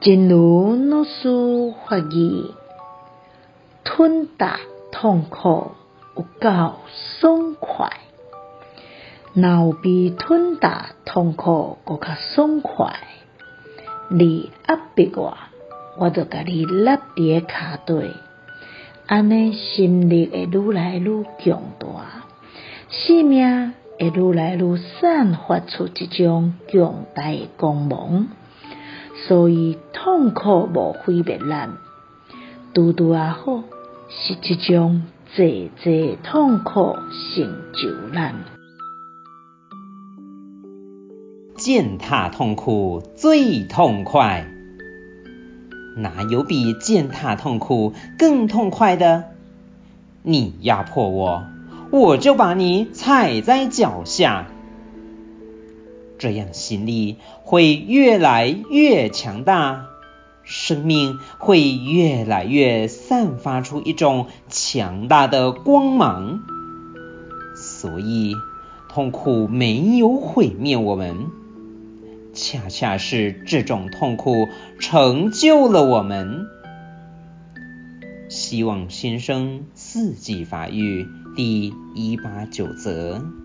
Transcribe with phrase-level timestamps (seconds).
[0.00, 2.50] 真如老师法语，
[3.84, 4.60] 吞大
[4.92, 5.72] 痛苦
[6.16, 6.74] 有够
[7.20, 7.90] 爽快，
[9.32, 12.96] 哪有比吞大痛苦搁较爽快？
[14.10, 15.38] 你压迫我，
[15.98, 18.10] 我就甲你立伫诶骹底，
[19.06, 21.86] 安尼心力会愈来愈强大，
[22.90, 28.28] 生命会愈来愈散发出一种强大诶光芒。
[29.26, 31.70] 所以痛苦无毁灭咱，
[32.74, 33.62] 拄拄啊好，
[34.10, 35.02] 是这种
[35.34, 36.96] 济济痛苦
[37.34, 38.34] 成就咱。
[41.56, 44.46] 践踏痛苦最痛快，
[45.96, 49.24] 哪有比践踏痛苦更痛快的？
[50.22, 51.44] 你压迫我，
[51.90, 54.48] 我就把你踩在脚下。
[56.24, 59.88] 这样心力会越来越强大，
[60.42, 66.40] 生命会越来越散发出一种强大的光芒。
[67.54, 68.34] 所以，
[68.88, 71.26] 痛苦没有毁灭我们，
[72.32, 74.48] 恰恰是这种痛苦
[74.80, 76.46] 成就了我们。
[78.30, 83.43] 希望新生四季法语第一八九则。